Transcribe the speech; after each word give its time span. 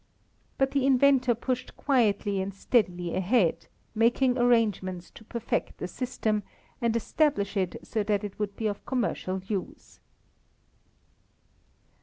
But 0.57 0.71
the 0.71 0.83
inventor 0.87 1.35
pushed 1.35 1.77
quietly 1.77 2.41
and 2.41 2.51
steadily 2.55 3.13
ahead, 3.13 3.67
making 3.93 4.35
arrangements 4.35 5.11
to 5.11 5.23
perfect 5.23 5.77
the 5.77 5.87
system 5.87 6.41
and 6.81 6.95
establish 6.95 7.55
it 7.55 7.75
so 7.83 8.01
that 8.01 8.23
it 8.23 8.39
would 8.39 8.55
be 8.55 8.65
of 8.65 8.83
commercial 8.87 9.43
use. 9.43 9.99